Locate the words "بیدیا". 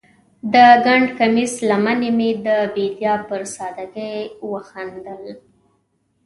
2.73-3.15